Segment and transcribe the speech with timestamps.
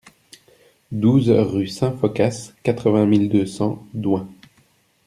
[0.91, 4.27] douze rue Saint-Phocas, quatre-vingt mille deux cents Doingt